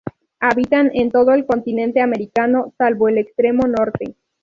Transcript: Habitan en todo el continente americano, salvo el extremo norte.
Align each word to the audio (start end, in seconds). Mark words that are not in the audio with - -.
Habitan 0.39 0.89
en 0.95 1.11
todo 1.11 1.31
el 1.33 1.45
continente 1.45 2.01
americano, 2.01 2.73
salvo 2.75 3.07
el 3.07 3.19
extremo 3.19 3.67
norte. 3.67 4.15